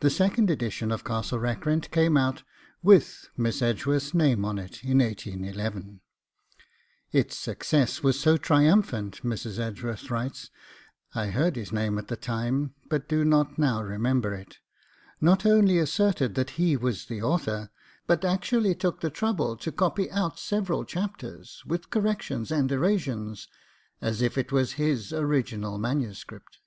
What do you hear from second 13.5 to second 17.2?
now remember it not only asserted that he was the